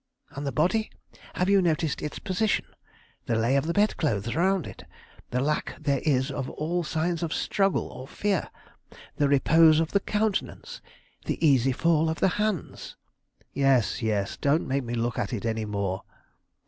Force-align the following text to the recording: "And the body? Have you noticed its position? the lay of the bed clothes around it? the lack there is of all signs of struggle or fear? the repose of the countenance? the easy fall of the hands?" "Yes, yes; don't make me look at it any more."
"And 0.31 0.47
the 0.47 0.51
body? 0.51 0.89
Have 1.35 1.47
you 1.47 1.61
noticed 1.61 2.01
its 2.01 2.17
position? 2.17 2.65
the 3.27 3.35
lay 3.35 3.55
of 3.55 3.67
the 3.67 3.71
bed 3.73 3.97
clothes 3.97 4.35
around 4.35 4.65
it? 4.65 4.83
the 5.29 5.39
lack 5.39 5.75
there 5.79 5.99
is 6.03 6.31
of 6.31 6.49
all 6.49 6.83
signs 6.83 7.21
of 7.21 7.31
struggle 7.31 7.87
or 7.89 8.07
fear? 8.07 8.49
the 9.17 9.29
repose 9.29 9.79
of 9.79 9.91
the 9.91 9.99
countenance? 9.99 10.81
the 11.25 11.37
easy 11.47 11.71
fall 11.71 12.09
of 12.09 12.19
the 12.19 12.29
hands?" 12.41 12.95
"Yes, 13.53 14.01
yes; 14.01 14.37
don't 14.37 14.67
make 14.67 14.83
me 14.83 14.95
look 14.95 15.19
at 15.19 15.33
it 15.33 15.45
any 15.45 15.65
more." 15.65 16.01